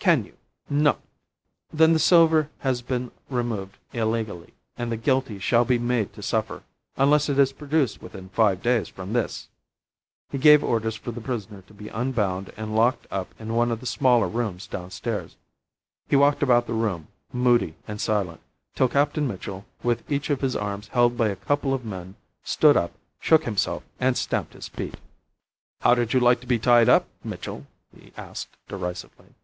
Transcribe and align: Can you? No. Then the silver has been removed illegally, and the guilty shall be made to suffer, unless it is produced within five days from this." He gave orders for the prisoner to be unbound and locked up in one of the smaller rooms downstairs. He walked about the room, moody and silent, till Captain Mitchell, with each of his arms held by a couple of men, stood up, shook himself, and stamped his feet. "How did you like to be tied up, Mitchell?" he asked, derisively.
Can 0.00 0.24
you? 0.24 0.38
No. 0.70 1.00
Then 1.70 1.92
the 1.92 1.98
silver 1.98 2.48
has 2.60 2.80
been 2.80 3.10
removed 3.28 3.76
illegally, 3.92 4.54
and 4.74 4.90
the 4.90 4.96
guilty 4.96 5.38
shall 5.38 5.66
be 5.66 5.78
made 5.78 6.14
to 6.14 6.22
suffer, 6.22 6.62
unless 6.96 7.28
it 7.28 7.38
is 7.38 7.52
produced 7.52 8.00
within 8.00 8.30
five 8.30 8.62
days 8.62 8.88
from 8.88 9.12
this." 9.12 9.48
He 10.30 10.38
gave 10.38 10.64
orders 10.64 10.94
for 10.96 11.10
the 11.10 11.20
prisoner 11.20 11.60
to 11.62 11.74
be 11.74 11.88
unbound 11.88 12.54
and 12.56 12.74
locked 12.74 13.06
up 13.10 13.34
in 13.38 13.52
one 13.52 13.70
of 13.70 13.80
the 13.80 13.86
smaller 13.86 14.28
rooms 14.28 14.66
downstairs. 14.66 15.36
He 16.08 16.16
walked 16.16 16.42
about 16.42 16.66
the 16.66 16.72
room, 16.74 17.08
moody 17.30 17.74
and 17.86 18.00
silent, 18.00 18.40
till 18.74 18.88
Captain 18.88 19.26
Mitchell, 19.28 19.66
with 19.82 20.10
each 20.10 20.30
of 20.30 20.40
his 20.40 20.56
arms 20.56 20.88
held 20.88 21.18
by 21.18 21.28
a 21.28 21.36
couple 21.36 21.74
of 21.74 21.84
men, 21.84 22.14
stood 22.42 22.78
up, 22.78 22.92
shook 23.20 23.44
himself, 23.44 23.82
and 24.00 24.16
stamped 24.16 24.54
his 24.54 24.68
feet. 24.68 24.94
"How 25.82 25.94
did 25.94 26.14
you 26.14 26.20
like 26.20 26.40
to 26.40 26.46
be 26.46 26.58
tied 26.58 26.88
up, 26.88 27.08
Mitchell?" 27.22 27.66
he 27.94 28.12
asked, 28.16 28.56
derisively. 28.68 29.34